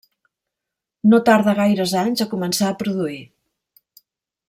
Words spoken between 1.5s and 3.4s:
gaires anys a començar a produir.